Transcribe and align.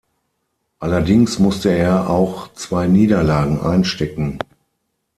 Allerdings 0.79 1.37
musste 1.37 1.69
er 1.69 2.09
auch 2.09 2.51
zwei 2.55 2.87
Niederlagen 2.87 3.61
einstecken. 3.61 4.39